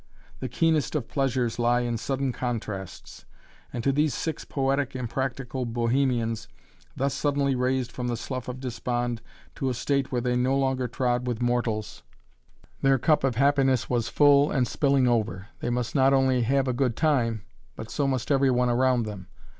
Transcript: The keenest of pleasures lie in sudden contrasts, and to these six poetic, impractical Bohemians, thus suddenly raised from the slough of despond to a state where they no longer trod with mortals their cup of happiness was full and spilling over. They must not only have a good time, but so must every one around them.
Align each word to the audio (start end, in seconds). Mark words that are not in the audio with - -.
The 0.39 0.49
keenest 0.49 0.95
of 0.95 1.07
pleasures 1.07 1.59
lie 1.59 1.81
in 1.81 1.95
sudden 1.95 2.31
contrasts, 2.33 3.25
and 3.71 3.83
to 3.83 3.91
these 3.91 4.15
six 4.15 4.43
poetic, 4.43 4.95
impractical 4.95 5.63
Bohemians, 5.67 6.47
thus 6.95 7.13
suddenly 7.13 7.53
raised 7.53 7.91
from 7.91 8.07
the 8.07 8.17
slough 8.17 8.47
of 8.47 8.59
despond 8.59 9.21
to 9.53 9.69
a 9.69 9.75
state 9.75 10.11
where 10.11 10.19
they 10.19 10.35
no 10.35 10.57
longer 10.57 10.87
trod 10.87 11.27
with 11.27 11.39
mortals 11.39 12.01
their 12.81 12.97
cup 12.97 13.23
of 13.23 13.35
happiness 13.35 13.91
was 13.91 14.09
full 14.09 14.49
and 14.49 14.67
spilling 14.67 15.07
over. 15.07 15.49
They 15.59 15.69
must 15.69 15.93
not 15.93 16.13
only 16.15 16.41
have 16.41 16.67
a 16.67 16.73
good 16.73 16.95
time, 16.95 17.43
but 17.75 17.91
so 17.91 18.07
must 18.07 18.31
every 18.31 18.49
one 18.49 18.69
around 18.71 19.03
them. 19.05 19.27